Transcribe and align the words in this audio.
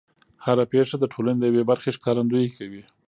هر 0.45 0.57
پېښه 0.71 0.95
د 0.99 1.05
ټولنې 1.13 1.39
د 1.39 1.43
یوې 1.51 1.63
برخې 1.69 1.89
ښکارندويي 1.97 2.49
کوي. 2.57 2.83